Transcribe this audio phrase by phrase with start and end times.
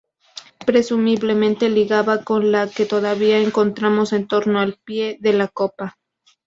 [0.65, 5.99] Presumiblemente ligaba con la que todavía encontramos en torno al pie de la copa.